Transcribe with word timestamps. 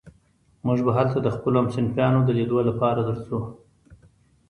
موږ 0.65 0.79
به 0.85 0.91
هلته 0.97 1.17
د 1.21 1.27
خپلو 1.35 1.55
همصنفيانو 1.61 2.19
د 2.23 2.29
ليدو 2.37 2.57
لپاره 2.69 2.99
درځو. 3.07 3.39